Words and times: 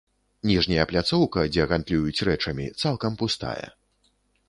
Ніжняя 0.51 0.85
пляцоўка, 0.91 1.45
дзе 1.53 1.69
гандлююць 1.73 2.25
рэчамі, 2.31 2.65
цалкам 2.83 3.11
пустая. 3.25 3.67